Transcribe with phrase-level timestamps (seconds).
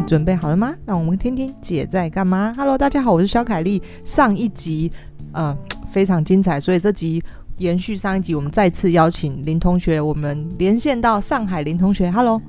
[0.00, 0.74] 准备好了吗？
[0.86, 2.54] 让我们听听姐在干嘛。
[2.56, 3.82] Hello，大家好，我是肖凯丽。
[4.04, 4.90] 上一集
[5.32, 5.56] 呃
[5.90, 7.22] 非常精彩，所以这集
[7.58, 11.62] 延续上一集，我们再次邀请林同学，我们连线到上海。
[11.62, 12.40] 林同学，Hello。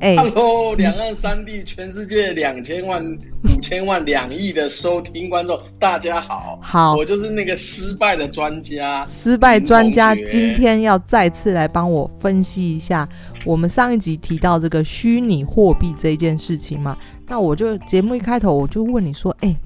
[0.00, 13.06] 哎，Hello，两岸三地，全世界两千万、五千万、两亿的收听观众，大家好，好，我就是那个失败的专家，失败专家，今天要再次来帮我分析一下，
[13.44, 16.96] 我们上一集提到这个虚拟货币这件事情嘛，
[17.28, 19.56] 那我就节目一开头我就问你说，哎、欸，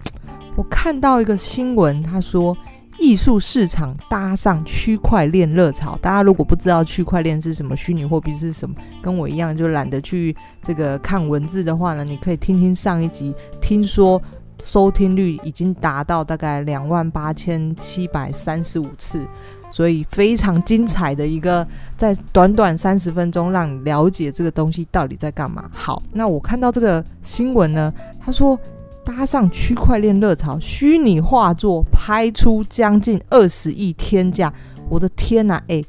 [0.56, 2.56] 我看到一个新闻，他说。
[2.98, 14.20] 艺术市场搭上区块链热潮，大家如果不知道区块链是什么，虚拟货币是什么，跟我一样就懒得去这个看文字的话呢，你可以听听上一集，听说
[14.62, 19.26] 收听率已经达到大概两万八千七百三十五次，
[19.70, 21.66] 所以非常精彩的一个，
[21.96, 25.70] 在短短三十分钟让你了解这个东西到底在干嘛。
[25.72, 28.58] 好，那我看到这个新闻呢，他说。
[29.04, 34.52] 搭上区块链热潮，虚拟画作拍出将近二十亿天价！
[34.88, 35.84] 我的天呐，哎，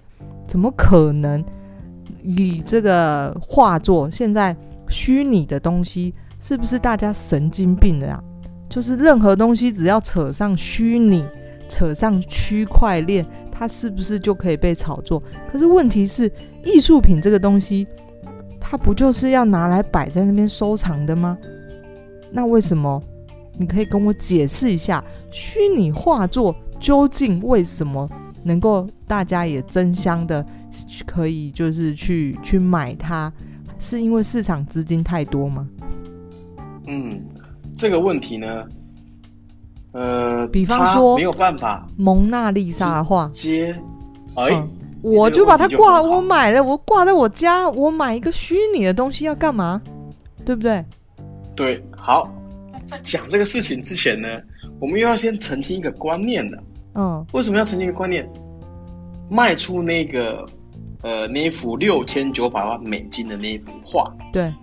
[0.46, 1.44] 怎么可能？
[2.22, 4.56] 以这个画作，现在
[4.88, 8.22] 虚拟的东西是不是大家神经病了呀？
[8.68, 11.24] 就是任何东西只要扯上虚拟、
[11.70, 15.22] 扯上区块链，它是不是就可以被炒作？
[15.52, 16.30] 可是问题是，
[16.66, 17.88] 艺术品这个东西，
[18.60, 21.38] 它不就是要拿来摆在那边收藏的吗？
[22.36, 23.02] 那为什么？
[23.58, 28.10] 你可以跟我解释一下，虚拟画作究竟为什么
[28.44, 30.46] 能够大家也争相的
[31.08, 33.32] 可以就是去去买它？
[33.80, 35.66] 是因为市场资金太多吗？
[36.88, 37.24] 嗯，
[37.74, 38.64] 这个问题呢，
[39.94, 43.74] 呃，比方说没有办法，蒙娜丽莎的画，接，
[44.36, 44.70] 哎、嗯，
[45.02, 49.82] 我就把它挂，我买了，我挂在我家，我买一个虚拟的东西要干嘛？
[50.44, 50.84] 对不对？
[51.56, 52.30] 对，好。
[52.86, 54.28] 在讲这个事情之前呢，
[54.80, 56.64] 我们又要先澄清一个观念的。
[56.94, 58.30] 嗯，为什么要澄清一个观念？
[59.28, 60.46] 卖出那个
[61.02, 64.54] 呃那一幅六千九百万美金的那一幅画，对，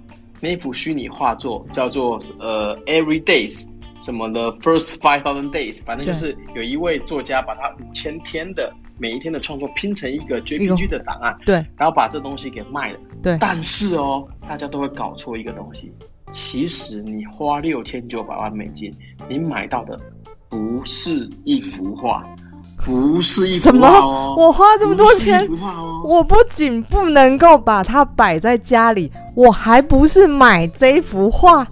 [0.41, 3.66] 那一幅虚拟画作叫做呃 Every Days
[3.98, 13.36] 什么的 First Five Thousand Days，反正就是有一位作家把他五千天的每一天的创作拼成一个 JPG 的档案，对，然后把这东西给卖了，对。
[13.41, 15.92] 但是哦，大家都会搞错一个东西。
[16.32, 18.93] 其实你花六千九百万美金，
[19.28, 20.00] 你买到的
[20.48, 22.26] 不是一幅画，
[22.84, 24.34] 不是一幅画哦。
[24.37, 31.66] 我花这么多钱，哦、我不仅不能够把它摆在家里，我还不是买这幅画，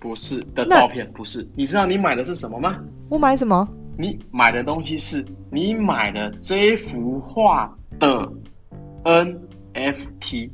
[0.00, 1.46] 不是的照片，不是。
[1.54, 2.76] 你知道你买的是什么吗？
[3.10, 3.68] 我买什么？
[3.96, 8.32] 你买的东西是你买的这幅画的
[9.74, 10.50] NFT。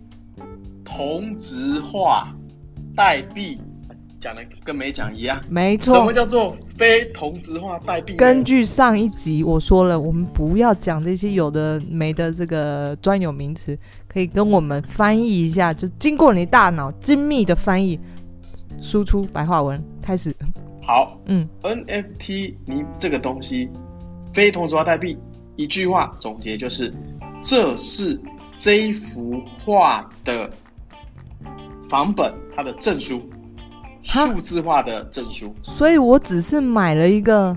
[0.84, 2.30] 同质化。
[2.96, 3.60] 代币
[4.24, 5.94] 讲的跟没讲一样，没错。
[5.96, 8.14] 什么叫做非同质化代币？
[8.14, 18.00] 根据上一集我说了，我们不要讲这些有的没的这个专有名词，可以跟我们翻译一下，就经过你大脑精密的翻译，
[18.80, 20.34] 输出白话文开始。
[20.80, 23.68] 好，嗯，NFT 你这个东西
[24.32, 25.18] 非同质化代币，
[25.54, 26.90] 一句话总结就是，
[27.42, 28.18] 这是
[28.56, 30.50] 这一幅画的。
[31.90, 33.22] 房本，它的证书，
[34.04, 35.52] 数字化的证书。
[35.62, 37.56] 所以我只是买了一个，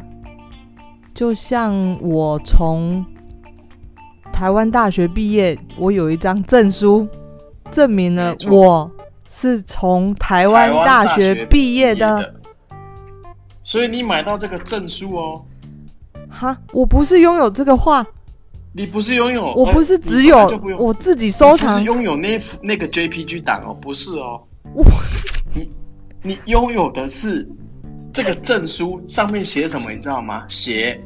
[1.14, 3.06] 就像我从
[4.34, 7.08] 台湾大学毕业，我有一张证书，
[7.70, 8.90] 证明了我
[9.30, 12.34] 是从台湾大学毕业的。
[13.62, 15.42] 所以你买到这个证书哦？
[16.30, 18.06] 哈，我不是拥有这个画。
[18.74, 20.48] 你不是拥有，我不是只有
[20.78, 24.44] 我自己收藏，拥有那那个 JPG 档哦，不是哦，
[24.74, 24.86] 我
[25.56, 25.72] 你
[26.22, 27.48] 你拥有的是
[28.14, 30.46] 这个证书，上面写什么你知道吗？
[30.48, 31.00] 写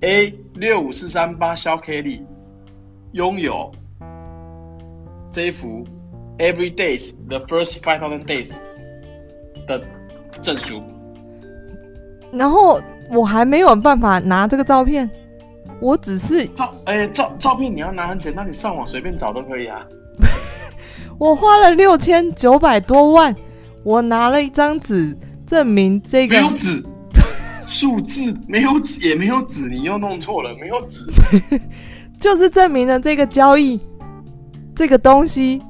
[0.00, 2.22] A 六五四三八肖 Kelly
[3.12, 3.70] 拥有
[5.30, 5.84] 这一幅
[6.38, 8.54] Every Days the First Five Thousand Days
[9.66, 9.82] 的
[10.40, 10.82] 证书，
[12.32, 12.80] 然后
[13.10, 15.08] 我还没有办法拿这个照片。
[15.80, 19.86] 我只是照，哎、欸，照照片你要拿很简单，你上网随便找都可以啊。
[21.18, 23.34] 我花了六千九百多万，
[23.84, 25.16] 我拿了一张纸
[25.46, 26.84] 证明这个没有纸，
[27.66, 31.06] 数字没有纸也没有纸，你又弄错了，没有纸，
[32.18, 33.80] 就是证明了这个交易
[34.74, 35.62] 这个东西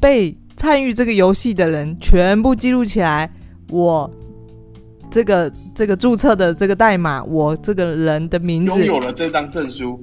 [0.00, 3.30] 被参与这个游戏的人全部记录起来，
[3.70, 4.10] 我。
[5.10, 10.02] 这个这个注册的这个代码，我这个人的名字拥有了这张证书。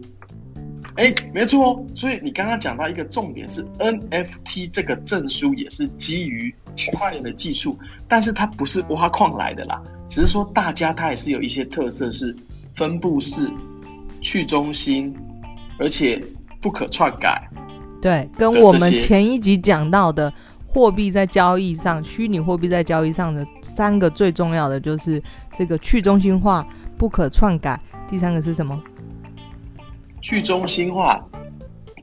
[0.95, 1.85] 哎，没错哦。
[1.93, 7.77] 所以你刚刚讲到一个重点是 NFT 这个证书也是基于区块链的技术，
[8.07, 12.35] 但是它不是挖矿来的啦，只是说大家它也是有一些特色，是
[12.75, 13.49] 分布式、
[14.21, 15.15] 去中心，
[15.77, 16.23] 而且
[16.59, 17.49] 不可篡改。
[18.01, 20.33] 对，跟我们前一集讲到的。
[20.73, 25.21] 货币在交易上，虚拟货币在交易上的三个最重要的就是
[25.53, 26.65] 这个去中心化、
[26.97, 27.77] 不可篡改。
[28.09, 28.81] 第三个是什么？
[30.21, 31.23] 去中心化、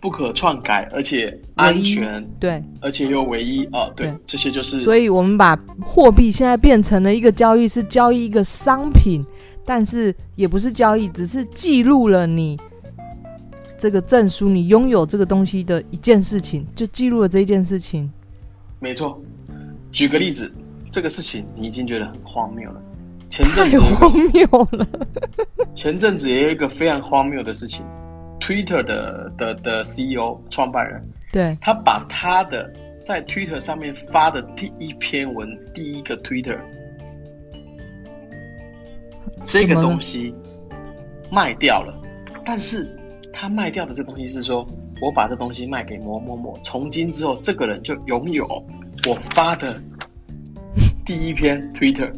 [0.01, 2.23] 不可篡改，而且安全。
[2.39, 4.81] 对，而且又唯一哦，对，对，这些就是。
[4.81, 9.25] 所以我们把货币现在变成了一个交易，是交易一个商品，
[9.65, 12.59] 但是也不是交易，只是记录了你
[13.79, 18.11] 这个证书，你拥有这个东西的一件事情，就记录了这一件事情。
[18.81, 19.21] 没错，
[19.91, 20.53] 举个例子，
[20.91, 22.83] 这个事情你已经觉得很荒谬了。
[23.29, 24.89] 前阵子荒谬了。
[25.75, 27.85] 前阵子也有一个非常荒谬的事情
[28.41, 31.03] ，Twitter 的的的 CEO 创办人，
[31.33, 36.59] 对，他把他的在 Twitter 上面发的第一篇文，第一个 Twitter
[39.41, 40.35] 这个东西
[41.31, 41.95] 卖掉了，
[42.45, 42.87] 但是
[43.33, 44.67] 他卖掉的这东西是说。
[45.01, 48.45] 我把这东西卖给某某某，从今之后，这个人就拥有
[49.09, 49.81] 我发的
[51.07, 52.13] 第一篇 Twitter。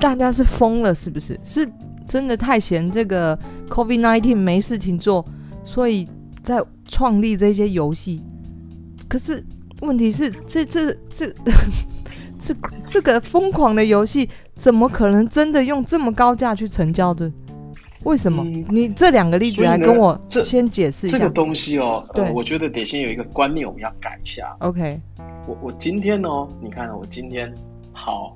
[0.00, 1.38] 大家是疯了是不是？
[1.44, 1.64] 是
[2.06, 3.38] 真的太闲这个
[3.68, 5.24] COVID-19 没事情做，
[5.64, 6.08] 所以
[6.42, 8.22] 在创立这些游戏。
[9.08, 9.44] 可是
[9.80, 11.32] 问题是，这这这
[12.38, 12.54] 这
[12.88, 17.30] 这个疯狂的游戏，怎么可能真的用这么高价去成交的？
[18.04, 18.40] 为什么？
[18.44, 21.18] 嗯、你这两个例子来跟我先解释一下。
[21.18, 24.56] 这个东西哦，对、呃，我觉得得先有一个观念，我们要改一下。
[24.60, 25.00] OK，
[25.48, 27.52] 我我今天哦，你看我今天
[27.92, 28.32] 好，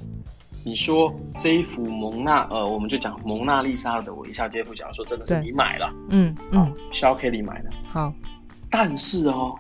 [0.63, 8.13] 你说这一幅蒙娜呃，我们就讲蒙娜丽莎的微笑，这幅假如说真的是你买了，嗯嗯，肖 Kelly 买的，好，
[8.71, 9.55] 但是哦，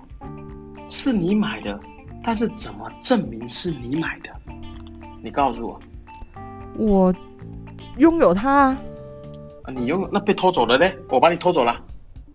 [0.88, 1.80] 是你买的，
[2.22, 4.30] 但是怎么证明是你买的？
[5.22, 5.80] 你告诉我，
[6.76, 7.14] 我
[7.96, 8.78] 拥有它啊。
[9.74, 10.90] 你拥有那被偷走了呢？
[11.08, 11.80] 我把你偷走了。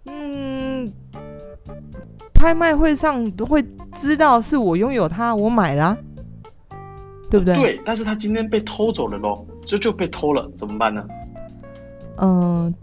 [0.05, 0.91] 嗯，
[2.33, 3.63] 拍卖会上都会
[3.93, 5.97] 知道是我拥有它，我买了，
[7.29, 7.55] 对不对？
[7.55, 11.05] 对，但是他今天被偷走了喽，这就被偷了，怎么办呢？
[12.17, 12.73] 嗯，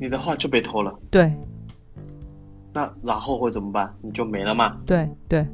[0.00, 0.92] 你的画就被偷了。
[1.10, 1.32] 对。
[2.72, 3.92] 那然后会怎么办？
[4.00, 4.76] 你就没了嘛？
[4.86, 5.46] 对对。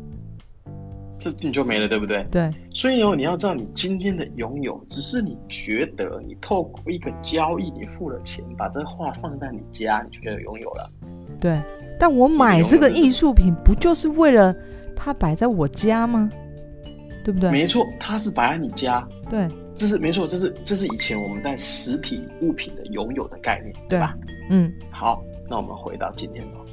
[1.19, 2.27] 这你就没了，对不对？
[2.31, 2.51] 对。
[2.71, 10.91] 所以哦，你要知道，你今天的拥有，只是你觉得你透过一个交易，你付了钱，把这画放在你家，你就觉得拥有了。
[11.41, 11.59] 对。
[11.99, 14.55] 但我买这个艺术品，不就是为了
[14.95, 16.31] 它摆在我家吗？
[17.27, 17.51] 对不对？
[17.51, 19.05] 没错，它是摆在你家。
[19.29, 19.49] 对。
[19.75, 24.15] 这是没错，这是这是以前我们在实体物品的拥有的概念，对吧？
[24.49, 24.73] 嗯。
[24.93, 25.21] 好，
[25.51, 26.65] 那我们回到今天哦，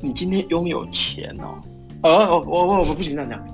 [0.00, 1.60] 你今天拥有钱哦，
[2.04, 3.46] 哦哦，我我我不行这样讲。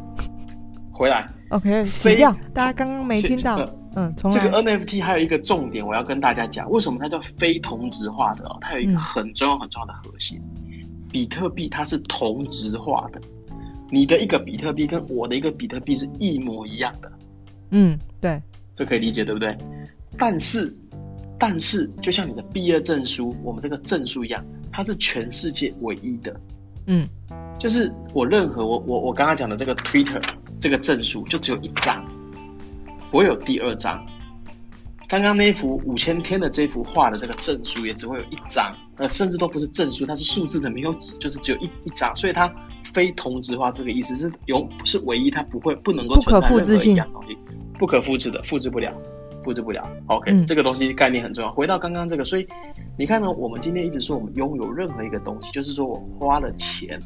[0.93, 2.33] 回来，OK，洗掉。
[2.55, 3.59] 大家刚刚没听到，
[3.97, 8.57] 嗯，这个 NFT 还有一个重点，我要跟大家讲，为什么它叫非同质化的哦？
[8.61, 10.71] 它有一个很重要很重要的核心，嗯、
[11.11, 13.21] 比特币它是同质化的，
[13.95, 17.13] 你的一个比特币跟我的一个比特币是一模一样的。
[17.71, 19.57] 嗯，对，这可以理解对不对？
[20.19, 20.73] 但是，
[21.39, 26.41] 但是就像你的毕业证书，我们这个证书一样，它是全世界唯一的。
[26.89, 27.09] 嗯，
[27.57, 30.21] 就是我任何我我我刚刚讲的这个 Twitter。
[30.57, 32.03] 这个证书就只有一张，
[33.13, 34.03] 我有第二张。
[35.09, 42.17] 刚刚那幅五千天的这幅画的这个证书也只会有一张，呃，甚至都不是证书，它是数字的，没有纸，就是只有一一张。
[42.17, 42.51] 所以它
[42.85, 47.37] 非同质化，这个意思是永是唯一，它不会不能够存在任何一样东西，
[47.79, 48.93] 不可复制的，复制不了，
[49.43, 49.89] 复制不了。
[50.07, 51.53] OK，嗯，这个东西概念很重要。
[51.53, 52.47] 回到刚刚这个，所以
[52.99, 57.01] 你看呢，我们今天一直说我们拥有任何一个东西，就是说我花了钱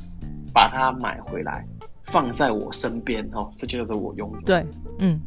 [0.53, 1.65] 把它买回来。
[2.11, 4.41] 放在我身边哦，这就叫做我拥有。
[4.41, 4.65] 对，
[5.01, 5.21] 嗯。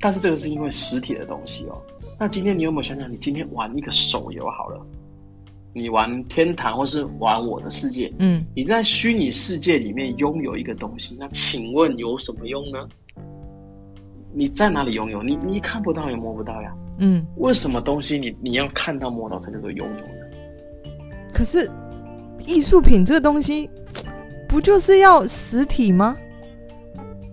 [0.00, 1.80] 但是这个是因为实体的东西哦。
[2.18, 4.84] 那今天你有没有想想，你今天玩一个手游好了，
[5.72, 12.88] 你玩天堂或是玩我的世界，嗯，你在虚拟世界里面拥有一个东西，那请问有什么用呢？
[14.34, 15.22] 你在哪里拥有？
[15.22, 16.74] 你你看不到也摸不到呀。
[16.98, 17.26] 嗯。
[17.36, 20.90] 为什么东西你你要看到摸到才叫做拥有呢？
[21.32, 21.70] 可是
[22.46, 23.70] 艺术品这个东西。
[24.48, 26.16] 不就是要实体吗？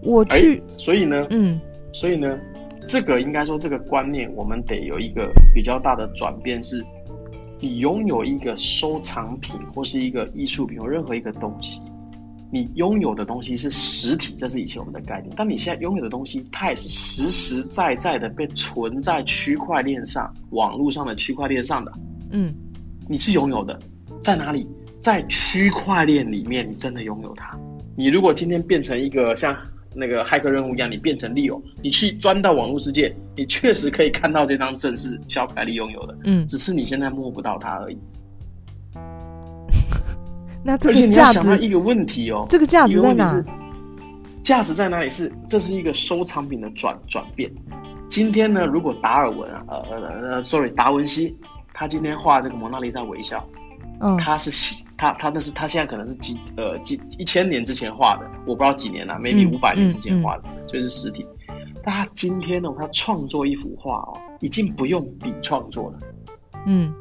[0.01, 1.57] 我去，所以呢，嗯，
[1.93, 2.37] 所以呢，
[2.85, 6.85] 这个应该说这个观念，我们得有一个比较大的转变是，
[7.65, 11.81] 你拥有一个收藏品或是一个艺术品或任何一个东西，
[12.51, 15.33] 你拥有的东西是实体，这是以前我们的概念。
[15.35, 21.91] 但你现在拥有的东西，它也是实实在在的被存在区块链上、网络上的区块链上的。
[22.33, 22.53] 嗯，
[23.09, 23.79] 你是拥有的，
[24.21, 24.67] 在哪里？
[24.99, 27.59] 在区块链里面，你真的拥有它。
[27.97, 29.57] 你如果今天变成一个像
[29.95, 37.97] 那个骇客任务一样，你变成 Leo，你去钻到网络世界，你确实可以看到这张证是小凯利拥有的，嗯，只是你现在摸不到它而已。
[40.63, 43.25] 那这个而且你要想到一个问题哦，这个价值在哪？
[43.25, 43.45] 是
[44.43, 45.09] 价值在哪里？
[45.09, 47.51] 是这是一个收藏品的转转变。
[48.07, 51.35] 今天呢，如果达尔文啊，呃呃呃，sorry，达文西，
[51.73, 53.43] 他今天画这个蒙娜丽莎微笑，
[53.99, 54.83] 嗯，他是。
[54.97, 61.27] 他他那是他现在可能是几呃几一千年之前画的，我不知道几年了，maybe 五百年之前画的，就是实体。
[61.83, 65.99] 但他今天呢，他创作一幅画哦，已经不用笔创作了，
[66.65, 66.93] 嗯，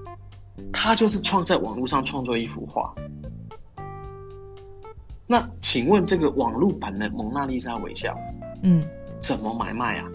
[0.72, 2.92] 他就是创在网络上创作一幅画。
[5.28, 8.18] 那请问这个网络版的蒙娜丽莎微笑，
[8.62, 8.84] 嗯，
[9.20, 10.08] 怎么买卖啊？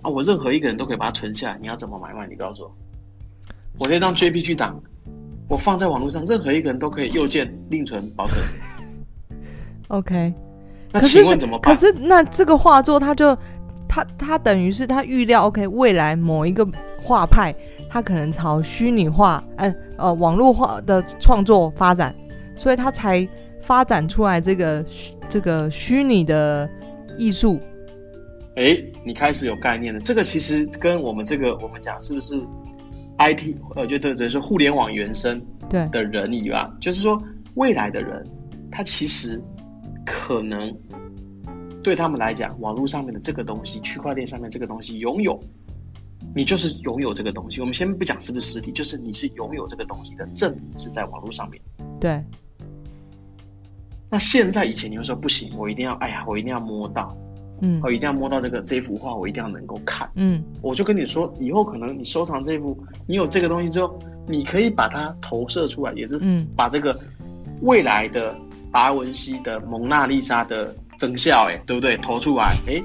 [0.00, 2.26] 啊，我任何一个人都可以把它存下来，你要怎么买卖？
[2.26, 2.74] 你告诉我，
[3.80, 4.82] 我这张 JPG 档。
[5.48, 8.38] 我放在网络上，任何一个人都可以右键另存保存。
[9.88, 10.34] OK，
[10.92, 11.74] 那请问怎么办？
[11.74, 13.36] 可是那这个画作，他就
[13.88, 16.68] 他他等于是他预料 OK 未来某一个
[17.00, 17.54] 画派，
[17.88, 22.14] 他可能朝虚拟化，呃呃网络化的创作发展，
[22.54, 23.26] 所以他才
[23.62, 24.84] 发展出来这个
[25.28, 26.68] 这个虚拟的
[27.16, 27.58] 艺术。
[28.56, 30.00] 哎，你开始有概念了。
[30.00, 32.38] 这个其实跟我们这个我们讲是不是
[33.18, 35.40] ？IT 呃，就对对，是互联网原生
[35.90, 37.22] 的人以外，就是说
[37.54, 38.26] 未来的人，
[38.70, 39.40] 他其实
[40.06, 40.74] 可能
[41.82, 45.38] 对他们来讲，网络上面的这个东西，区块链上面这个东西拥有，
[46.34, 47.60] 你就是拥有这个东西。
[47.60, 51.60] 我们先不讲是不是实体，就是你是拥有这个东西的证明是在网络上面。
[52.00, 52.22] 对。
[54.10, 57.16] 那现在以前你会说不行，我一定要，哎呀，我一定要摸到。
[57.60, 60.08] 嗯，我一定要摸到这个这幅画，我一定要能够看。
[60.14, 66.18] 嗯，我就跟你说，以后可能你收藏这幅，你有这个东西之后，你可以把它投射出来，也是
[66.56, 66.98] 把这个
[67.62, 68.36] 未来的
[68.72, 71.96] 达文西的蒙娜丽莎的真相，哎，对不对？
[71.96, 72.82] 投出来，哎，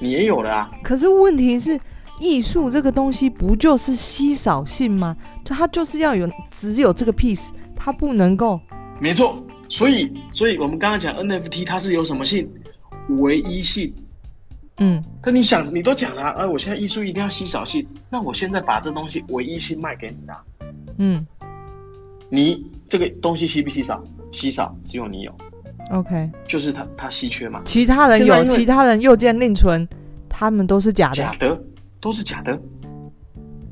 [0.00, 0.70] 你也有了啊。
[0.82, 1.78] 可是问题是，
[2.18, 5.16] 艺术这个东西不就是稀少性吗？
[5.44, 8.60] 就它就是要有只有这个 piece，它不能够。
[9.00, 12.48] 没错，所以，所以我们刚刚讲 NFT，它是有什么性？
[13.08, 13.92] 唯一性，
[14.78, 20.42] 嗯，可你想，你都讲了，哎，我现在艺术一定要稀少性，那我现在把这东西唯一性卖给你啊，
[20.98, 21.26] 嗯，
[22.28, 24.02] 你这个东西稀不稀少？
[24.30, 25.32] 稀少，只有你有
[25.90, 29.86] ，OK，就是它它稀缺嘛，其他人有，其他人又见另存，
[30.28, 31.60] 他们都是假的，假的，
[32.00, 32.58] 都是假的，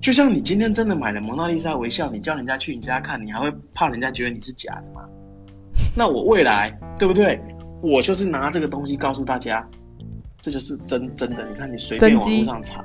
[0.00, 5.02] 就像你今天真的买了蒙娜丽莎微笑，你叫人家去你家看，你还会怕人家觉得你是假的吗？
[5.96, 7.40] 那我未来对不对？
[7.82, 9.66] 我就是拿这个东西告诉大家，
[10.40, 11.44] 这就是真真的。
[11.50, 12.84] 你看，你随便网络上查，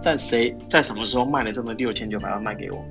[0.00, 2.84] 在谁在什么时候卖了这么六千九百万卖给我，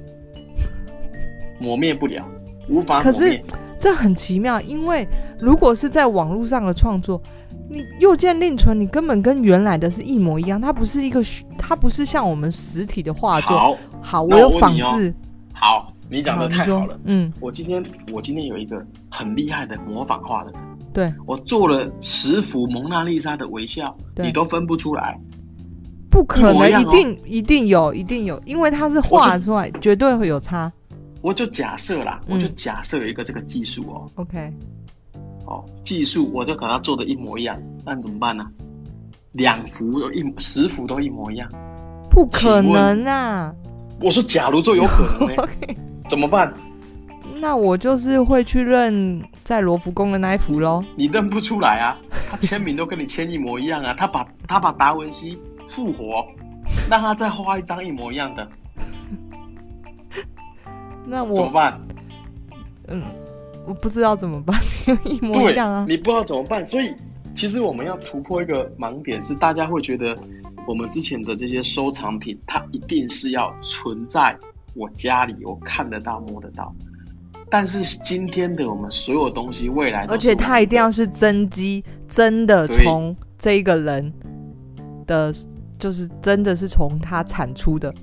[1.58, 2.24] 抹灭不了，
[2.68, 3.02] 无法。
[3.02, 3.42] 可是
[3.80, 5.08] 这很奇妙，因为
[5.40, 7.22] 如果是在网络上的创作，
[7.70, 11.22] 你右键另存，你根本跟原来的是一模一样，它不是一个，
[11.58, 13.58] 它不是像我们实体的画作。
[13.58, 15.16] 好，好，我有仿制。
[15.54, 17.00] 好，你讲的太好了。
[17.06, 17.82] 嗯，我今天
[18.12, 18.78] 我今天有一个
[19.10, 20.52] 很厉害的模仿画的。
[20.96, 25.20] 对，我做了十幅蒙娜丽莎的微笑，你都分不出来，
[26.10, 30.72] 不可能，一,一,、哦、一定一定有，一定有，因为它是画出来，绝对会有差。
[31.22, 34.54] 我就假设啦，嗯、我就假设有一个这个技术哦，OK，
[35.46, 38.48] 哦，技术我就把它做的一模一样，那怎么办呢？
[39.34, 41.52] 两幅有一十幅都一模一样，
[42.10, 43.54] 不可能啊！
[44.00, 45.44] 我说，假如说有可能呢？
[46.08, 46.54] 怎么办？
[47.46, 50.84] 那我就是会去认在罗浮宫的那一幅喽。
[50.96, 51.96] 你认不出来啊？
[52.28, 53.94] 他签名都跟你签一模一样啊！
[53.94, 56.26] 他把他把达文西复活，
[56.90, 58.50] 让他再画一张一模一样的。
[61.06, 61.80] 那我怎么办？
[62.88, 63.04] 嗯，
[63.68, 64.60] 我不知道怎么办，
[65.06, 65.86] 一模一样啊。
[65.88, 66.96] 你不知道怎么办，所以
[67.36, 70.18] 其实我们要突破一个盲点，是大家会觉得
[70.66, 74.36] 我们之前的这些收藏品，它一定是要存在
[74.74, 76.74] 我家里，我看得到、摸得到。
[77.58, 84.12] 但是今天的我们所有东西，未来而且它一定要是真机，真的从这一个人
[85.08, 85.34] 的，
[85.80, 87.96] 就是真的是从他产出的。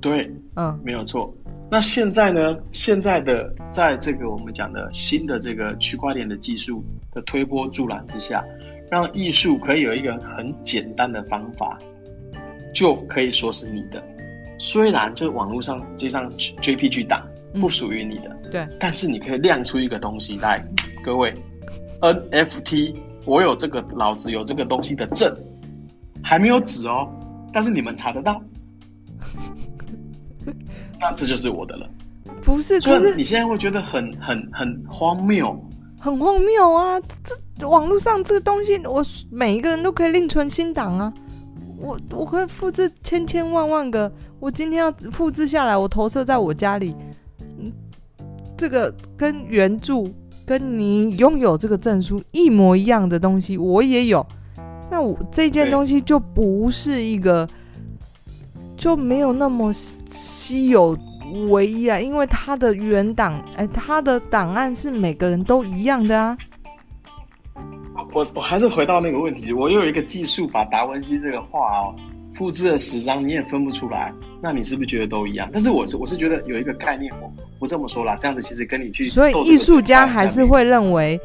[0.00, 1.32] 对，嗯，没有错。
[1.70, 2.58] 那现在呢？
[2.72, 6.82] 现在的在这个我们讲的新的这个区块链的技术
[7.12, 8.44] 的推波助澜之下，
[8.90, 11.78] 让艺术可以有一个很简单的方法，
[12.74, 14.02] 就可以说是你的。
[14.58, 17.24] 虽然就是网络上这张 JPG 档
[17.60, 20.66] 不属于你的，嗯，对，但是你可以亮出一个东西来，
[21.04, 21.34] 各位
[22.00, 22.94] NFT，
[23.26, 25.36] 我有这个，老子有这个东西的证，
[26.22, 27.06] 还没有纸哦，
[27.52, 28.40] 但是你们查得到，
[30.98, 31.86] 那这就是我的了。
[32.40, 35.54] 不是，可是你现在会觉得很很很荒谬，
[35.98, 36.98] 很荒谬啊！
[37.58, 41.12] 这网络上这个东西，我每一个人都可以另存新档啊。
[41.78, 44.10] 我我可以复制千千万万个，
[44.40, 46.96] 我今天要复制下来，我投射在我家里。
[48.56, 50.04] 这个跟原著
[50.46, 54.24] 跟你拥有这个证书一模一样的东西，我也有。
[54.90, 57.48] 那我这件东西就不是一个，
[58.76, 60.96] 就没有那么稀有
[61.48, 66.38] 唯一啊，因为它的原档，哎，它的档案是每个人都一样的啊。
[68.12, 71.94] 我我还是回到那个问题，我又有一个技术把达文西这个画哦
[72.32, 74.12] 复制了十张，你也分不出来，
[74.46, 75.50] 那你是不是觉得都一样？
[75.52, 81.20] 但是我是我是觉得有一个概念，我不这么说啦，这样子其实跟你去，所以艺术家还是会认为，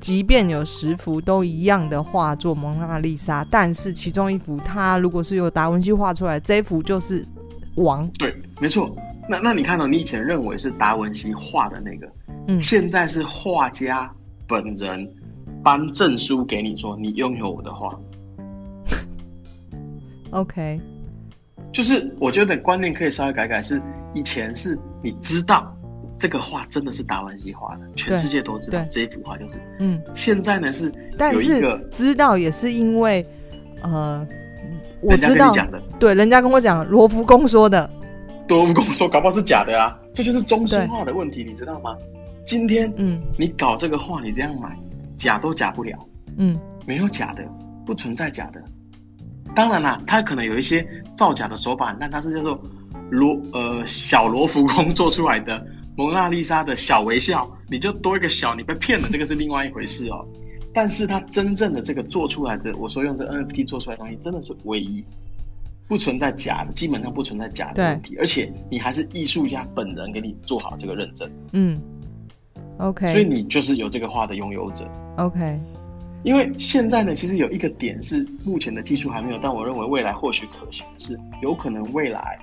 [0.00, 7.22] 即便有十幅都一样的画作《蒙娜丽莎》，但是其中一幅它如果是由达文西画出来，这一幅就是
[7.74, 8.08] 王。
[8.18, 8.96] 对，没错。
[9.28, 12.10] 那那你看到你以前认为是达文西画的那个，
[12.48, 14.10] 嗯，现在是画家
[14.48, 15.06] 本人。
[15.62, 17.88] 颁证书给你说，你拥有我的画。
[20.30, 20.78] OK，
[21.74, 23.82] 就是我觉得观念可以稍微改改，是
[24.14, 25.76] 以前是你知道
[26.16, 29.60] 这个画真的是达文西画的，全世界都知道这一幅画就是。
[29.80, 30.92] 嗯，现在呢是
[31.32, 33.26] 有一个知道也是因为
[33.82, 34.24] 呃，
[35.02, 35.52] 我知道
[35.98, 37.90] 对，人家跟我讲罗浮宫说的，
[38.48, 41.96] 罗浮宫说搞不好是假的啊，这就是中心化的问题，你知道吗？
[42.44, 44.78] 今天嗯，你搞这个画，你这样买。
[45.16, 45.96] 假都假不了，
[46.38, 47.44] 嗯，没有假的，
[47.86, 48.62] 不存在假的。
[49.54, 52.60] 当然啦，它可能有一些造假的手法，那它是叫做
[53.10, 55.64] 罗呃小罗浮宫做出来的
[55.96, 60.26] 蒙娜丽莎的小微笑，你就多一个小，你被骗了，这个是另外一回事哦。
[60.72, 65.04] 但是它真正的这个做出来的，我说用这 NFT 做出来的东西，真的是唯一，
[65.86, 71.80] 不存在假的，基本上不存在假的问题，而且你还是艺术家本人给你做好这个认证，嗯。
[72.78, 74.84] OK，所以你就是有这个画的拥有者。
[75.16, 75.60] OK，
[76.24, 82.38] 因为现在呢，其实有一个点是目前的技术还没有，但我认为未来或许可行的是，有可能未来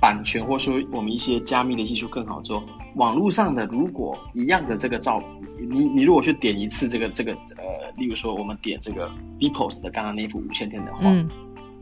[0.00, 2.62] 版权或说我们一些加密的技术更好之后，
[2.96, 5.22] 网络上的如果一样的这个照，
[5.58, 11.28] 你你如果去点一次这个这个呃，例如说我们点这个 Beepos 的刚刚那幅五千天的画，嗯，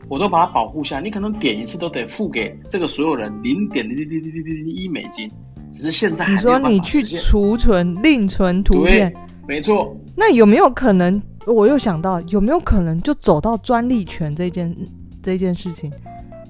[0.09, 5.31] 我都把它保护下来，你可能点一次都得付给这个所有人零点零零零零零零一美金。
[5.71, 6.33] 只是现在还。
[6.33, 9.13] 你说你去储存另存图片，
[9.47, 9.95] 没错。
[10.15, 11.21] 那有没有可能？
[11.51, 14.75] 我又想到，有没有可能就走到专利权这件
[15.21, 15.91] 这件事情？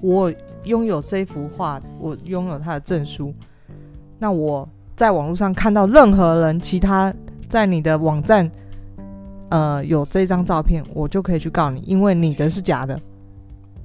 [0.02, 0.32] 我
[0.64, 3.32] 拥有这幅画，我拥有它的证书。
[4.18, 7.12] 那我在网络上看到任何人，其他
[7.48, 8.50] 在你的网站，
[9.48, 13.00] 呃，有这张照片，我就可以去告你，因为你的是假的。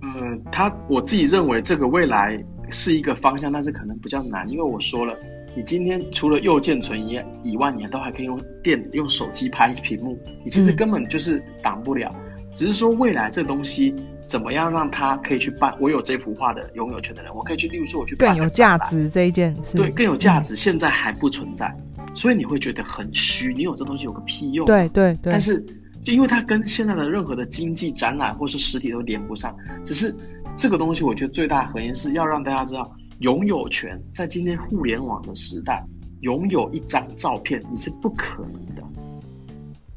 [0.02, 2.44] 嗯，他我自己认为这个未来。
[2.72, 5.16] 是一个方向，但是可能比较难，因为我说了，
[5.56, 12.14] 你今天除了右键存以以外，你都还可以用电用手机拍屏幕，你其实根本就是挡不了。
[12.14, 21.74] 嗯、只是说未来这东西怎么样让它可以去办，我有这幅画的拥有权的人，我可以去，例如说我去办更有价值这一件事，对，更有价值，现在还不存在，
[22.14, 23.54] 所以你会觉得很虚。
[23.54, 24.66] 你有这东西有个屁用？
[24.66, 25.32] 对对对。
[25.32, 25.64] 但是
[26.04, 30.14] 就因为它跟现在的任何的经济展览或是实体都连不上，只是。
[30.58, 35.84] 这个东西，我觉得最大的核心是要让大家知道，拥有权在今天互联网的时代，
[36.22, 38.84] 拥有一张照片你是不可能的。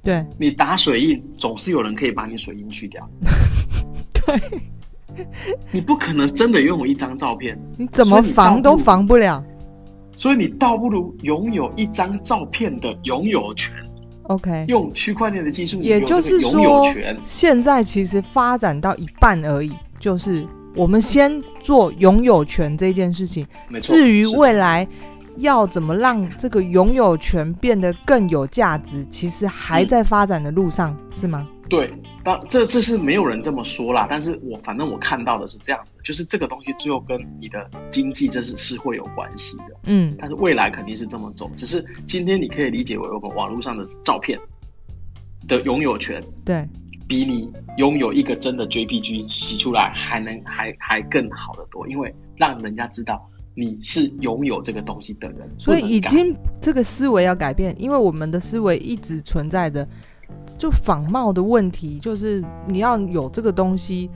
[0.02, 3.08] 对，你打水印，总是有人可以把你水印去掉。
[4.14, 5.26] 对，
[5.72, 9.44] 你不可能真的拥有一张照片，你怎么防都防不了。
[10.14, 13.74] 所以你倒不如拥有一张照片的拥有权。
[14.24, 16.82] OK，用区块链的技术，也就是说，
[17.24, 19.72] 现在其实发展到一半而已。
[20.00, 20.46] 就是
[20.78, 23.44] 我们先做拥有权这件事情。
[23.82, 24.86] 至于未来
[25.38, 31.48] 要怎么让这个拥有权变得更有价值，其实还在发展的路上，嗯、是吗？
[31.68, 44.38] 对，当这这是没有人这么说啦，但是我反正我看到的是这样子，就是这个东西最后跟你的经济这是是会有关系的，嗯，但是未来肯定是这么走，只是今天你可以理解为我们网络上的照片
[45.48, 46.64] 的拥有权，对。
[47.08, 55.50] 比你拥有一个真的 JPG 洗出来还能还还更好得多，因为让人家知道你是拥有这个东西的人。
[55.58, 59.88] 所以已经这个思维要改变，因为我们的思维一直存在着
[60.58, 64.10] 就仿冒的问题，就是你要有这个东西，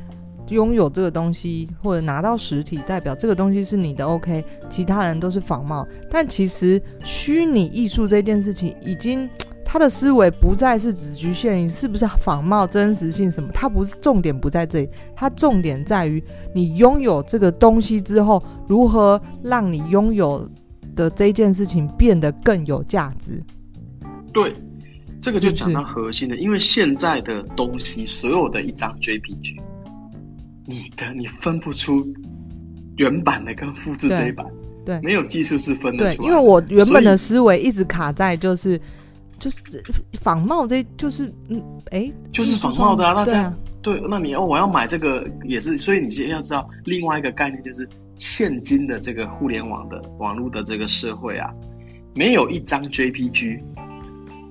[0.51, 4.05] 拥有这个东西，或者拿到实体，代表这个东西是你的。
[4.05, 5.89] OK，其他人都是仿冒。
[6.11, 9.27] 但其实虚拟艺术这件事情，已经
[9.73, 16.23] 他的思维不再是只局限于是不是仿冒、真实性什么，它不是重点不在这里，它重点在于
[16.55, 20.47] 你拥有这个东西之后，如何让你拥有
[20.95, 23.43] 的这件事情变得更有价值。
[24.31, 24.55] 对。
[25.19, 29.57] 这个就讲到核心的，因为现在的东西，所有的一张 JPG，
[30.67, 32.07] 你的你分不出
[32.97, 34.45] 原版的跟复制这一版，
[34.85, 36.17] 对，没有技术是分得出来。
[36.17, 38.79] 对，因为我原本的思维一直卡在就是
[39.51, 43.15] 就是仿冒，这就是嗯哎，就是仿冒的啊。
[43.15, 51.51] 大家对，对，那你要我要买这个也是，所以你先要知道另外一个概念，就是现今的这个互联网的网络的这个社会啊，
[52.15, 53.61] 没有一张 JPG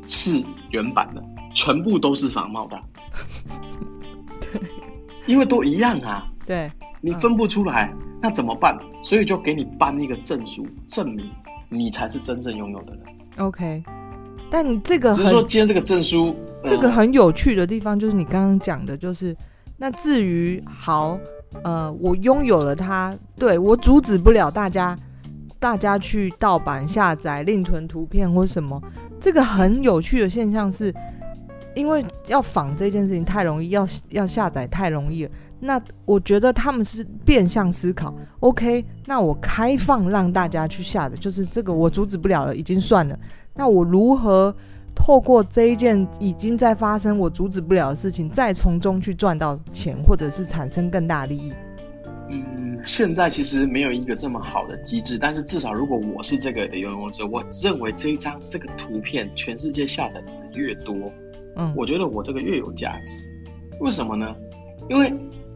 [0.06, 0.44] 是。
[0.72, 1.22] 原版的
[1.54, 2.82] 全部都是仿冒的，
[4.40, 4.62] 对，
[5.26, 6.26] 因为都一样啊。
[6.46, 8.80] 对，你分不出来，嗯，那怎么办？
[9.04, 11.30] 所以就给你颁一个证书，证明
[11.68, 13.04] 你才是真正拥有的人。
[13.40, 13.84] OK，
[14.52, 19.36] 但你这个只是说今天这个证书，这个很有趣的地方就是你刚刚讲的，就是
[19.78, 21.18] 那至于好，
[21.64, 24.96] 呃，我拥有了它，对，我阻止不了大家。
[25.60, 28.82] 大家去盗版下载、另存图片或什么，
[29.20, 30.92] 这个很有趣的现象是，
[31.76, 35.32] 因为要仿这件事情太容易，要要下载太容易了。
[35.60, 38.84] 那我觉得他们是变相思考，OK？
[39.06, 43.16] 那我开放让大家去下的，就是这个我阻止不了了，已经算了。
[43.56, 44.56] 那我如何
[44.96, 51.54] 透过这一件已经在发生我阻止不了的事情，再从中去赚到钱，或者是产生更大利益？
[52.30, 60.96] 嗯，现在其实没有一个这么好的机制，但是至少如果我是这个的拥有者，我认为这一张这个图片全世界下载的人越多，
[61.58, 63.30] 嗯，我觉得我这个越有价值。
[63.80, 64.34] 为什么呢？
[64.90, 65.14] 因为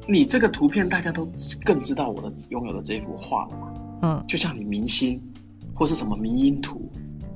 [0.08, 1.28] 你这个图片大家都
[1.64, 5.22] 更知道我的拥有的这幅画了嘛，嗯，就像你明星
[5.74, 6.92] 或是什么迷因图，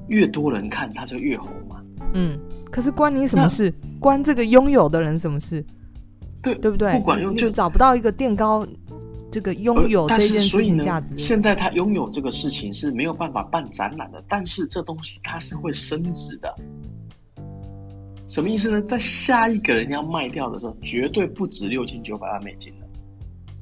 [0.09, 1.81] 越多人看它就越红嘛，
[2.13, 2.37] 嗯。
[2.69, 3.73] 可是关你什么事？
[3.99, 5.63] 关这个拥有的人什么事？
[6.41, 6.91] 对对不对？
[6.97, 8.67] 不管用就找不到一个垫高。
[9.31, 16.55] 这个拥有这件事情价值，现在他拥有这个事情是没有办法办展览的，但是这东西它是会升值的。
[18.27, 18.81] 什么意思呢？
[18.81, 22.87] 在下一个人要卖掉的时候，绝对不止六千九百万美金了，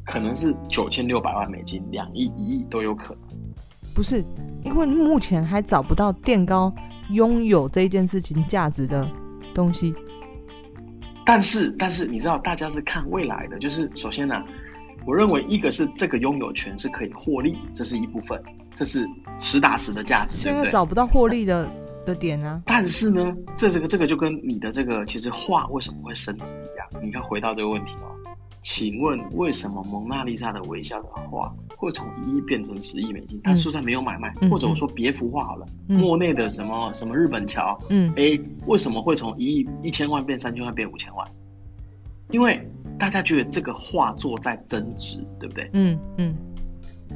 [0.05, 3.23] 可能是九千六百万美金、两亿、一亿都有可能。
[3.93, 4.23] 不是，
[4.77, 6.71] 因为目前还找不到垫高
[7.09, 9.09] 拥有这件事情价值的
[9.51, 9.95] 东西。
[11.25, 14.45] 但是，但是你知道，大家是看未来的，就是首先呢、啊。
[15.05, 18.43] 我认为一个是这个拥有权是可以获利，这是一部分，
[18.75, 20.35] 这是实打实的价值？
[20.35, 21.71] 现在找不到获利的
[22.05, 22.61] 的点啊。
[22.65, 27.01] 但是呢，这这个这个就跟你的这个其实话为什么会升值一样。
[27.01, 28.11] 你看回到这个问题哦，
[28.75, 33.39] 请问为什么蒙娜丽莎的微笑的画会从一亿变成十亿美金？
[33.43, 41.27] 它就算没有买卖，嗯、或者我说别幅画好了，嗯、莫内的什么什么日本桥，嗯，A 为什么会从一亿一千万变三千万变五千万？
[42.31, 42.67] 因为。
[42.99, 45.69] 大家觉得这个画作在增值，对不对？
[45.73, 46.35] 嗯嗯。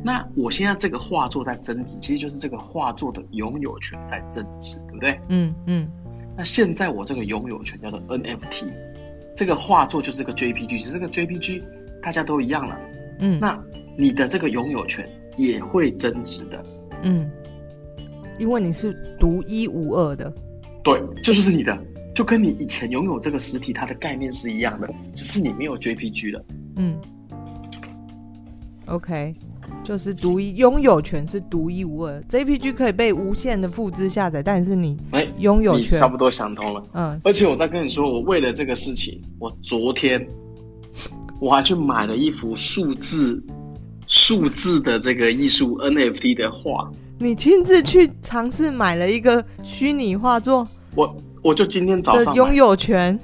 [0.03, 5.19] 那我现在这个画作在增值，其实就是这个画作的拥有权在增值，对不对？
[5.29, 5.91] 嗯嗯。
[6.37, 8.71] 那现在我这个拥有权叫做 NFT，
[9.35, 11.63] 这个画作就是个 JPG，其实这个 JPG
[12.01, 12.79] 大家都一样了。
[13.19, 13.39] 嗯。
[13.39, 13.61] 那
[13.97, 16.65] 你的这个拥有权也会增值的。
[17.03, 17.29] 嗯。
[18.39, 20.33] 因为你是独一无二的。
[20.83, 21.85] 对，这就是你的。
[22.13, 26.45] 就跟你以前拥有这个实体，它的概念是一样的，只是你没有 JPG 了。
[26.75, 26.99] 嗯
[28.85, 29.33] ，OK，
[29.83, 36.83] 就是独一拥有权是独一无二，JPG 可以被无限的复制下载，但是你哎拥有权、欸、差不多想通了。
[36.93, 40.25] 嗯，而且我在跟你说，我为了这个事情，我昨天
[41.39, 43.43] 我还去买了一幅数字
[44.07, 46.91] 数字的这个艺术 NFT 的画。
[47.17, 50.67] 你亲自去尝试买了一个虚拟画作？
[50.95, 51.15] 我。
[51.43, 53.19] 我就今天早上拥有权，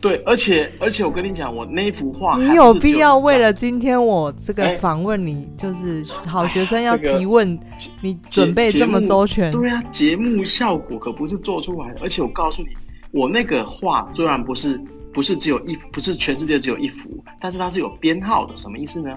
[0.00, 7.58] 对，而且而且我跟你讲，我那幅画，你有必要为了今天我这个访问你，就是好学生要提问，
[8.00, 9.50] 你准备这么周全？
[9.50, 12.00] 对啊，节目效果可不是做出来的。
[12.00, 12.68] 而且我告诉你，
[13.10, 14.80] 我那个画虽然不是
[15.12, 18.56] 不是只有一幅，不是全世界只有一幅，但是它是有编号的。
[18.56, 19.10] 什么意思呢？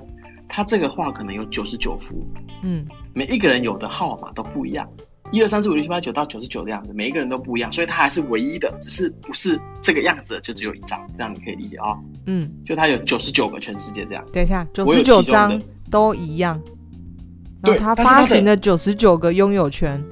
[0.50, 2.16] 它这个画可能有九十九幅，
[2.64, 4.86] 嗯，每一个人有的号码都不一样。
[5.32, 12.00] 一二三四五六七八九到九十九的样子，每一个人都不一样，所以它还是唯一的，只是不是这个样子的，就只有一张，这样你可以理解啊、哦。
[12.26, 14.24] 嗯，就它有九十九个全世界这样。
[14.34, 16.62] 等一下，九十九张都一样，
[17.64, 20.04] 对，它发行的九十九个拥有权。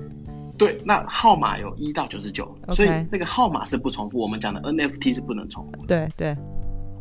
[0.58, 4.20] 对，那号码有一到九十九，所以那个号码是不重复。
[4.20, 5.86] 我们讲的 NFT 是不能重复。
[5.86, 6.36] 对对。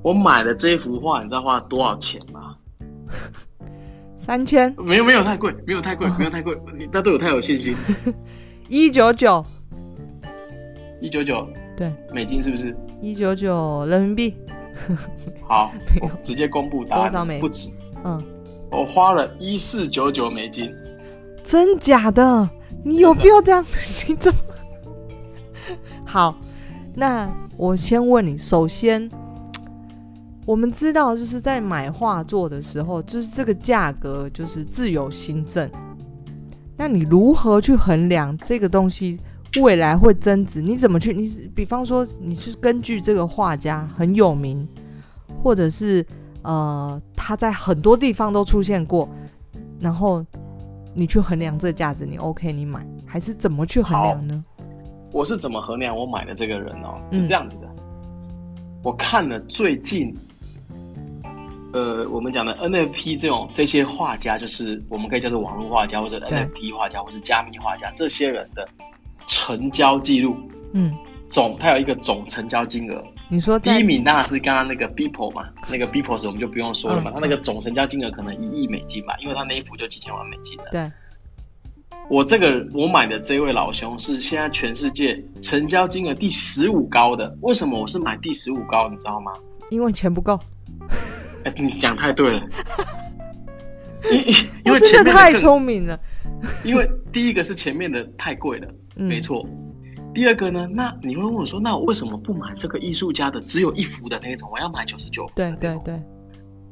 [0.02, 2.54] 我买的这一幅画，你知道花了多少钱吗？
[4.18, 4.74] 三千。
[4.76, 6.54] 没有没有太贵，没有太贵，没有太贵。
[6.76, 7.74] 你大家对我太有信心。
[8.68, 9.42] 一九九。
[11.00, 11.48] 一九九。
[11.76, 11.90] 对。
[12.12, 12.76] 美金是不是？
[13.00, 14.37] 一九九人民币。
[15.46, 15.72] 好，
[16.22, 17.09] 直接公布答案。
[17.09, 17.38] 多少美？
[17.40, 17.70] 不止。
[18.04, 18.22] 嗯。
[18.70, 20.70] 我花了一四九九美金。
[21.42, 22.50] 真假的？
[22.85, 23.64] 你有必要这样？
[24.09, 24.38] 你怎么？
[26.04, 26.38] 好，
[26.94, 29.09] 那我先问你，首先，
[30.48, 35.70] 我们知道就是在买画作的时候，就是这个价格就是自由新政。
[36.74, 39.20] 那你如何去衡量这个东西
[39.62, 40.62] 未来会增值？
[40.62, 41.12] 你怎么去？
[41.12, 44.66] 你比方说，你是根据这个画家很有名，
[45.42, 46.02] 或者是
[46.40, 49.06] 呃他在很多地方都出现过，
[49.78, 50.24] 然后。
[50.94, 54.44] 你去衡量这个价值，你 OK，你买还是怎么去衡量呢？
[55.12, 56.98] 我是怎么衡量我买的这个人哦？
[57.12, 57.68] 是这样子的，
[58.82, 60.12] 我看了最近，
[61.78, 68.68] 呃，我们讲的 NFT 这种这些画家，就是我们可以叫做网络画家，或者 NFT 画家，或是加密画家，这些人的
[69.26, 70.36] 成交记录，
[70.72, 70.92] 嗯，
[71.30, 73.00] 总他有一个总成交金额。
[73.28, 80.64] 你说第一名当然是刚刚那个 Beeple 嘛， 那个 Beeple 我们就不用说了嘛，他、嗯、那个总成交金额可能一亿美金吧，因为他那一幅就几千万美金的。
[80.72, 80.90] 对，
[82.10, 87.36] 我这个我买的这位老兄是现在全世界成交金额第十五高的。
[87.42, 88.88] 为什么我是买第十五高？
[88.90, 89.32] 你知道吗？
[89.70, 90.40] 因为钱不够。
[91.44, 92.42] 哎、欸，你讲太对了。
[94.12, 94.35] 因
[94.66, 95.98] 因为真的太聪明了。
[96.62, 99.44] 因为第一个是前面的太贵了，嗯、没错。
[100.14, 100.68] 第二个呢？
[100.72, 104.48] 那你会问我说，那我为什么不买这个艺术家的只有一幅的那种？
[104.53, 105.83] 我要买九十九幅的这种。
[105.85, 106.07] 对对对。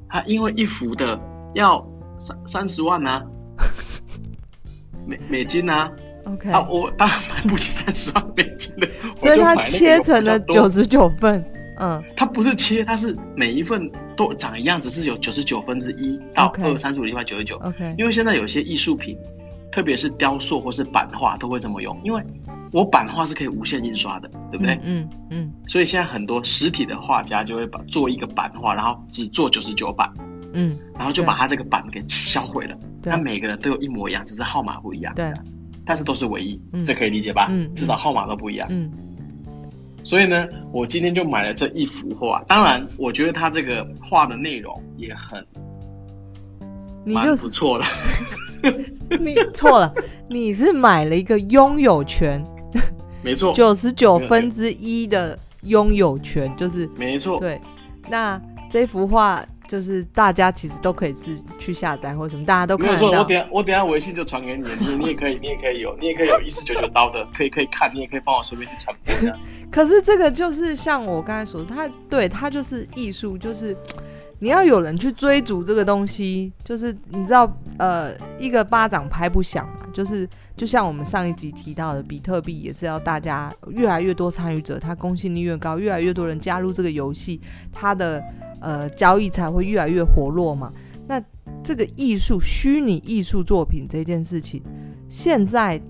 [0.09, 1.21] 他因为一幅的
[1.55, 1.85] 要
[2.19, 3.25] 三三十万啊，
[5.05, 5.91] 美美金啊。
[6.27, 6.51] OK。
[6.51, 8.89] 啊，我当然买不起三十万美金的。
[9.19, 11.45] 所以他切成了九十九份。
[11.79, 12.03] 嗯。
[12.17, 17.57] 它不是切，它是每一份都长一样，只是有九十九分之一到二三十五另外九十九。
[17.57, 17.95] OK。
[17.99, 19.17] 因为现在有些艺术品，
[19.71, 22.23] 特别是雕塑或是版画，都会这么用，因为。
[22.73, 24.75] 我版画是可以无限印刷的，对不对？
[24.83, 25.09] 嗯嗯。
[25.31, 30.13] 嗯，所以现在很多实体的画家就会把做一个版画，然后只做九十九版。
[30.53, 30.77] 嗯。
[30.95, 32.77] 然后就把他这个版给销毁了。
[33.01, 33.11] 对。
[33.11, 35.15] 他每个人都有一模一样，只是号码不一样。
[35.15, 35.33] 对。
[35.87, 37.47] 但是都是唯一，嗯、这可以理解吧？
[37.51, 37.73] 嗯。
[37.73, 38.67] 至少号码都不一样。
[38.69, 38.93] 嗯。
[40.07, 42.41] 所以呢，我今天就买了这一幅画。
[42.47, 45.45] 当然，我觉得他这个画的内容也很，
[47.05, 47.85] 蛮不错的。
[49.19, 49.93] 你错了，
[50.29, 52.41] 你是买了一个拥有权。
[53.21, 57.41] 没错，九十九分之一的拥有权就是没错。
[57.41, 57.61] 对，
[58.09, 58.41] 那
[58.71, 62.91] 这幅画就是大家其实都可以是去下载或什么，大家都看。
[62.91, 69.39] 没错，我等下我等下微信就传给你，你 你也可以，你也可以有，你也可以有一四九九刀的，可以可以看，你也可以帮我随便去传播这样。
[69.71, 73.77] 可是这个就是像我刚才说的，它对它就是艺术，就是
[74.39, 80.29] 你要有人去追逐这个东西，就是你知道，呃，一个巴掌拍不响嘛，就是。
[80.57, 87.39] 就像我们上一集提到的，比特币也是要大家越来越多参与者，它公信力越高，越来越多人加入这个游戏，
[87.71, 88.25] 它的
[88.67, 90.73] 呃交易才会越来越活络嘛。
[91.07, 91.23] 那
[91.63, 94.61] 这个艺术、虚拟艺术作品这件事情，
[95.09, 95.81] 现在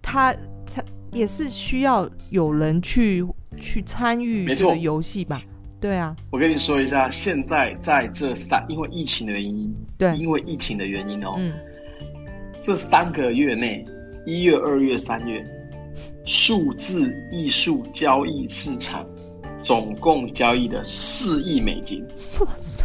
[0.00, 0.32] 它
[0.64, 0.80] 它
[1.10, 3.26] 也是需要有人去
[3.58, 5.36] 去参与这个游戏吧？
[5.80, 6.14] 对啊。
[6.30, 11.52] 我跟你说一下，现在在这三，因为疫情的原因，对，因为疫情的原因哦，嗯，
[12.60, 13.84] 这三个月内。
[14.24, 15.44] 一月、二月、三月，
[16.24, 19.04] 数字艺术交易市场
[19.62, 22.04] 总共交易的四亿美金。
[22.40, 22.84] 哇塞！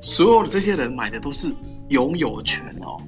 [0.00, 1.52] 所有的这些人买的都是
[1.88, 3.00] 拥有权哦，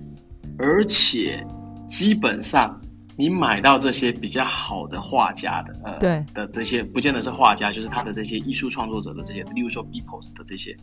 [0.58, 1.44] 而且
[1.86, 2.80] 基本上
[3.16, 10.76] 你买到这些比较好的画家的，呃，对的这些，不见得是画家，就是他的这些艺术创作者的这些，例如说 Beeple 的这些，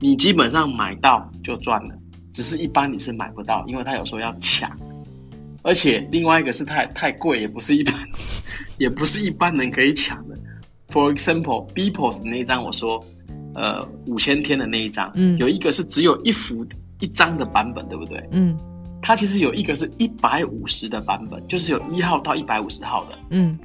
[0.00, 1.94] 你基本上买到就赚了。
[2.32, 4.70] 只是一般你是买不到，因为他有时候要抢，
[5.66, 7.92] 而且另外一个是太太贵，也不是一般，
[8.78, 10.38] 也不是一般人可以抢的。
[10.92, 13.04] For example, Beeples 那一张，我说，
[13.52, 16.64] 呃，五千天的那一张，嗯，有一个是只有一幅
[17.00, 18.22] 一张的版本，对不对？
[18.30, 18.56] 嗯，
[19.02, 23.58] 它其实有一个是一百五十的版本，就是有一号到一百五十号的，嗯，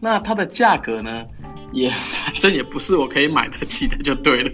[0.00, 1.24] 那它的价格呢？
[1.72, 4.50] 也反正也不是我可以买得起的，就对了。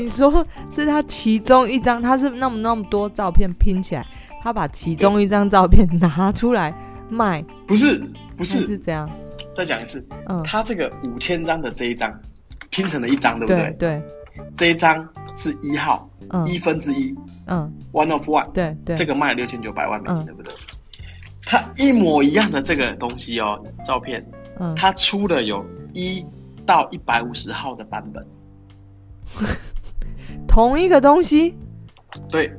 [0.00, 4.04] 你说是它其中一张，它是那么那么多照片拼起来，
[4.46, 6.72] 他把其中一张照片拿出来
[7.08, 7.44] 卖？
[7.66, 7.98] 不是，
[8.36, 9.10] 不是，是这样。
[9.56, 12.16] 再讲一次，嗯，他这个五千张的这一张
[12.70, 13.72] 拼成了一张，对不对？
[13.72, 14.02] 对，
[14.54, 15.04] 这一张
[15.34, 16.08] 是一号，
[16.46, 17.12] 一分之一，
[17.48, 20.54] 嗯，One of One，对对，这个卖了六千九百万美金，嗯对不对？
[21.44, 24.24] 他一模一样的这个东西哦，照片，
[24.60, 26.24] 嗯，他出了有一
[26.64, 28.24] 到一百五十号的版本，
[30.46, 31.58] 同一个东西，
[32.30, 32.56] 对。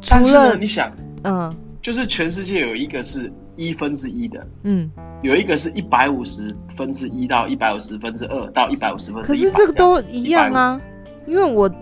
[0.00, 0.90] 除但是呢，了你想，
[1.24, 1.56] 嗯。
[1.80, 4.90] 就是全世界有一个是一分之一的，嗯，
[5.22, 10.78] 有一个是一百五十分之一到一百五十分之二到一百五十分之，可是这个都一样啊，
[11.26, 11.74] 因为我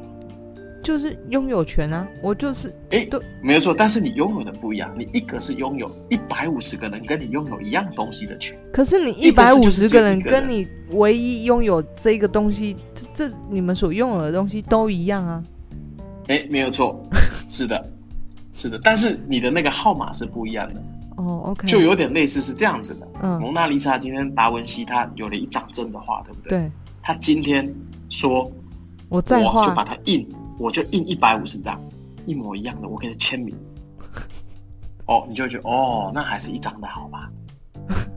[0.85, 15.43] 就是拥有权啊，我就是哎，对没有错，但是你拥有的不一样，你一个是拥有一百五十个人跟你拥有一样东西的权，可是你一百五十个人跟你唯一拥有这个东西，这这你们所拥有的东西都一样啊。
[16.29, 17.05] 哎，没有错，
[17.49, 17.91] 是的，
[18.59, 20.83] 是的，但是你的那个号码是不一样的，
[21.17, 23.07] 哦，OK，就有点类似是这样子的。
[23.23, 26.51] 嗯蒙娜丽莎今天达文西他有了一张真的画，对不对？
[26.51, 27.73] 对，他今天
[28.09, 28.51] 说，
[29.09, 31.81] 我再我就把，它印，我就印一百五十张，
[32.27, 33.55] 一模一样的，我给他签名。
[35.07, 37.31] 哦，你就觉得哦，那还是一张的好吧？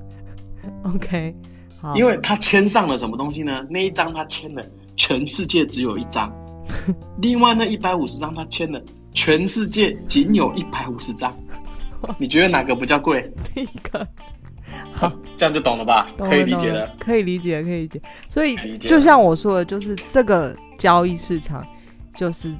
[0.84, 1.36] OK，
[1.80, 3.64] 好，因为他签上了什么东西呢？
[3.70, 6.32] 那一张他签了，全世界只有一张；
[7.22, 8.82] 另外那一百五十张他签了，
[9.14, 11.36] 全世界仅有一百五十张。
[12.18, 13.32] 你觉得哪个比较贵？
[13.54, 14.08] 第一个，
[14.92, 16.08] 好，这样就懂了吧？
[16.18, 16.96] 懂可以理解的。
[17.00, 18.02] 可以理解，可以理解。
[18.28, 21.64] 所以以就像我说的，就是这个交易市场，
[22.16, 22.52] 就是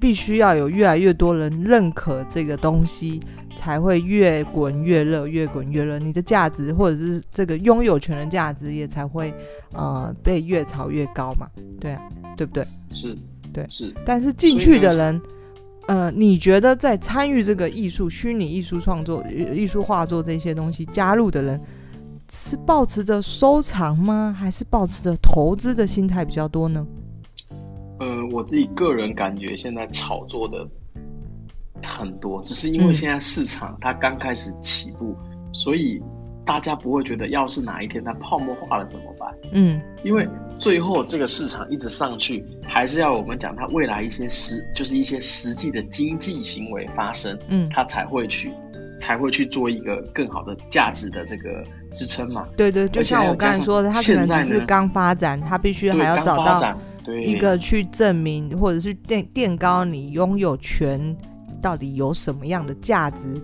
[0.00, 3.20] 必须要有越来越多人认可这个东西，
[3.56, 6.00] 才会越滚越热，越滚越热。
[6.00, 9.32] 你的价值或者是这个拥有权的价值也才会
[9.72, 11.46] 呃被越炒越高嘛？
[11.80, 12.02] 对啊，
[12.36, 12.66] 对不对？
[12.90, 13.16] 是，
[13.52, 13.94] 对是。
[14.04, 15.20] 但是进去的人，
[15.88, 21.58] 呃，你觉得在参与这个艺术、虚拟艺术创作、艺术画作这些东西加入的人，
[22.30, 24.34] 是保持着收藏吗？
[24.38, 26.86] 还是保持着投资的心态比较多呢？
[28.00, 30.68] 呃，我自己个人感觉，现在炒作的
[31.82, 36.02] 很多，只是因为现在市场它刚开始起步，嗯、所以
[36.44, 39.34] 大家不会觉得，要是哪一天它泡沫化了怎么办？
[39.52, 48.52] 嗯，因为最后这个市场一直上去，还是要我们讲它未来一些实，就是一些实际的经济行为发生，嗯，它才会去，
[49.00, 52.46] 才会去做一个更好的价值的这个支撑嘛。
[52.56, 56.78] 对对，就像我刚才说的，它可能只是刚发展，它必须还要找到
[57.20, 61.16] 一个去证明，或者是垫垫高你拥有权
[61.62, 63.40] 到底有什么样的价值，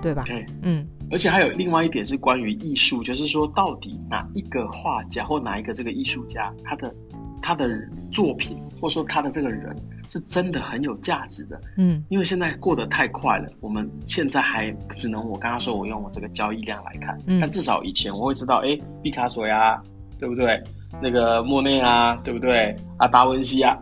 [0.00, 0.24] 对吧？
[0.26, 0.86] 对，嗯。
[1.10, 6.94] 而且还有另外一点是关于艺术，就是说到底哪一个画家或哪一个这个艺术家，他的
[7.40, 7.68] 他的
[8.12, 9.76] 作品，或者说他的这个人，
[10.08, 11.60] 是真的很有价值的。
[11.76, 19.80] 嗯，因为现在过得太快了，我们现在还只能我刚刚说我用我这个交易量来看，嗯，但至少以前我会知道，哎，毕卡索呀，
[20.18, 20.62] 对不对？
[21.02, 22.74] 那个莫内啊，对不对？
[22.98, 23.76] 啊，达文西啊，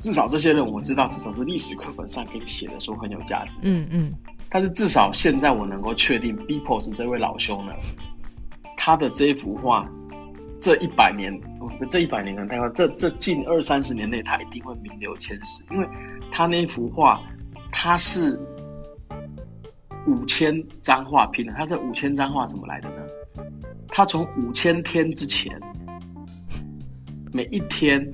[0.00, 3.58] 至少这些人我知道，至少是历史课本上可以写的说很有价值。
[3.62, 4.12] 嗯嗯。
[4.50, 7.72] 但是至少现在我能够确定，Beepos 这位老兄呢，
[8.76, 9.78] 他的这一幅画，
[10.58, 11.38] 这一百年，
[11.90, 15.86] 这一百年可能太快，这这近二三十年内，他一定会名留千史，因为
[16.32, 17.20] 他那一幅画，
[17.70, 18.40] 他是
[20.06, 22.96] 五千张画拼的，他这五千张画怎么来的呢？
[23.88, 25.60] 他从五千天之前，
[27.32, 28.10] 每一天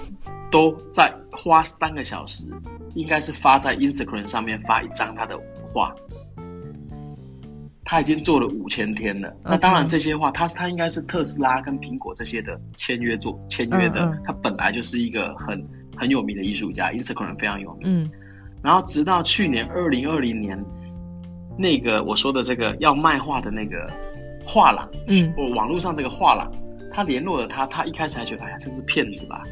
[0.50, 2.46] 都在花三个小时，
[2.94, 5.38] 应该是发在 Instagram 上面发一张他的
[5.72, 5.94] 画。
[7.94, 9.32] 他已经做了五千天了。
[9.44, 14.12] 那当然，这些话他他应该是特斯拉跟苹果这些的签约做签约的。
[14.24, 15.64] 他本来就是一个很
[15.96, 17.82] 很有名的艺术家，Instagram 非常有名。
[17.84, 18.10] 嗯。
[18.64, 20.60] 然后直到去年二零二零年，
[21.56, 23.88] 那个我说的这个要卖画的那个
[24.44, 26.50] 画廊，嗯，我网络上这个画廊，
[26.92, 29.44] 他联络了他，他一开始还觉得哎呀这是骗子吧？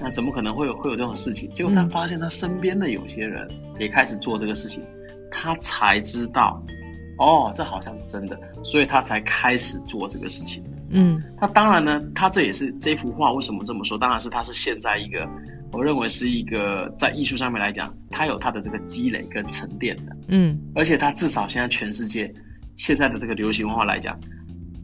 [0.00, 1.52] 那怎么可能会有会有这种事情？
[1.52, 3.46] 结果他发现他身边的有些人
[3.78, 4.82] 也开始做这个事情，
[5.30, 6.64] 他才知道。
[7.20, 10.64] 哦，这好像是真的，所以他才开始做这个事情。
[10.88, 13.98] 嗯，他当然呢，他这也是这幅画为什么这么说？
[13.98, 15.28] 当然是他是现在一个，
[15.70, 20.16] 我认为是一个在艺术上面来讲，他有他的这个积累跟沉淀的。
[20.28, 22.32] 嗯，而且他至少现在全世界
[22.74, 24.18] 现在的这个流行文化来讲，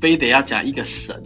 [0.00, 1.16] 非得要讲一个神，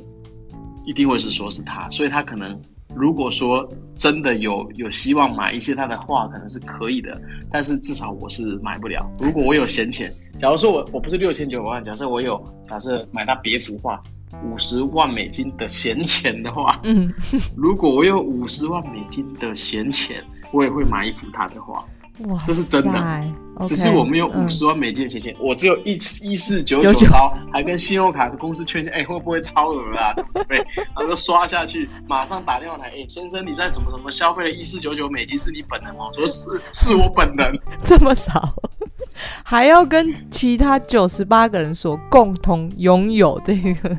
[0.86, 2.58] 一定会是说是他，所以他可能。
[2.94, 7.20] 如果说真的有有希望买一些他的画，可能是可以的，
[7.50, 9.10] 但是至少我是买不了。
[9.18, 14.00] 如果我有闲钱，假如说我我不是六千九百万，假设我有假设买他别幅画
[14.44, 17.12] 五十万美金的闲钱的话，嗯，
[17.56, 21.84] 如果我有五十万美金的闲钱，我也会买一幅他的画。
[22.26, 23.24] 哇，这是真的。
[23.60, 25.92] Okay, 只是我没有五十万美金的钱钱，嗯、我只有一
[26.22, 30.14] 一四九九刀，还跟信用卡的公司确认，哎、欸，会不会超额啊？
[30.48, 30.56] 对？
[30.76, 36.06] 然后就刷下去，马上打电话来，哎、欸，先生，你在什么什么消费了一四九九美金是你本人吗？
[36.08, 37.52] 我说是，是我本人。
[37.84, 38.54] 这么少，
[39.44, 43.98] 还要跟其他九十八个人说共同拥有这个？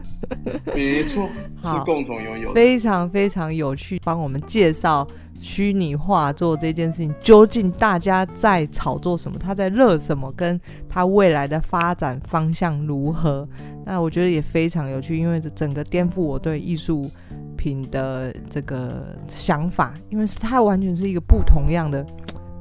[0.74, 1.30] 没错，
[1.64, 5.08] 是共同拥有，非常非常有趣，帮我们介绍。
[5.42, 9.40] 虚拟化作这件事情，究竟大家在炒作什么？
[9.40, 10.32] 他在热什么？
[10.34, 13.44] 跟他未来的发展方向如何？
[13.84, 17.10] 那我觉得也非常有趣，因为这整个颠覆我对艺术
[17.58, 22.06] 品的这个想法，因为是它完全是一个不同样的、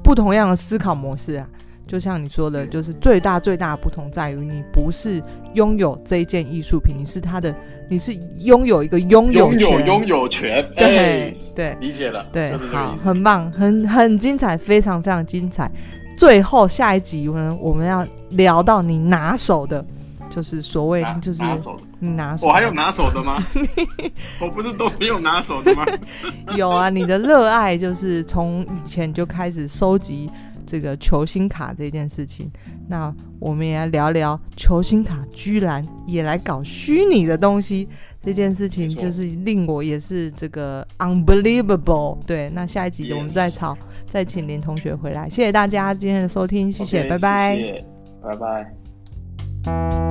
[0.03, 1.47] 不同样的思考模式啊。
[1.91, 5.20] 就像你说的，就是最大最大的不同在于，你不是
[5.55, 7.53] 拥有这一件艺术品，你是它的，
[7.88, 8.14] 你是
[8.45, 10.64] 拥有一个拥有权，拥有权。
[10.76, 12.24] 对、欸、对，理解了。
[12.30, 15.68] 对，好，很棒，很很精彩，非常非常精彩。
[16.16, 19.84] 最后下一集呢，我们要聊到你拿手的，
[20.28, 23.36] 就是所谓就是拿手，你拿手，我还有拿手的吗？
[24.41, 25.84] 我不是都没有拿手的吗？
[26.57, 30.30] 有啊，你的热爱就是从以前就开始收集。
[30.70, 32.48] 这个球星卡这件事情，
[32.86, 37.88] 那我们也来聊聊球星卡居然也来搞虚拟的东西
[38.22, 42.18] 这件事情，就是令我也是这个 unbelievable。
[42.24, 43.76] 对，那下一集我们再吵.
[44.08, 45.28] 再请林同学回来。
[45.28, 47.84] 谢谢大家今天的收听，谢谢，Okay, 拜拜，谢谢，
[48.22, 50.09] 拜拜。